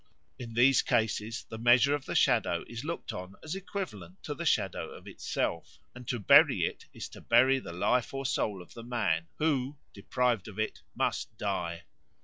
[0.39, 4.47] In these cases the measure of the shadow is looked on as equivalent to the
[4.47, 8.81] shadow itself, and to bury it is to bury the life or soul of the
[8.81, 11.83] man, who, deprived of it, must die.